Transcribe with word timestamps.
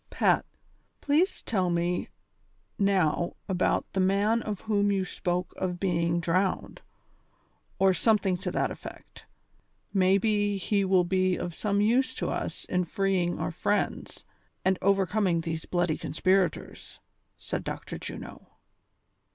iJAT, 0.09 0.41
please 0.99 1.43
tell 1.43 1.69
me 1.69 2.07
now 2.79 3.35
about 3.47 3.85
the 3.93 3.99
man 3.99 4.41
of 4.41 4.61
whom 4.61 4.91
you 4.91 5.05
spoke 5.05 5.53
of 5.57 5.79
being 5.79 6.19
drowned, 6.19 6.81
or 7.77 7.93
something 7.93 8.35
to 8.35 8.49
that 8.49 8.71
effect; 8.71 9.27
may 9.93 10.17
be 10.17 10.57
he 10.57 10.83
will 10.83 11.03
be 11.03 11.35
of 11.37 11.53
some 11.53 11.81
use 11.81 12.15
to 12.15 12.31
us 12.31 12.65
in 12.65 12.83
freeing 12.83 13.37
our 13.37 13.51
friends, 13.51 14.25
and 14.65 14.79
oveicoming 14.79 15.43
these 15.43 15.65
bloody 15.67 15.99
conspirators," 15.99 16.99
said 17.37 17.63
Dr. 17.63 17.99
Juno. 17.99 18.47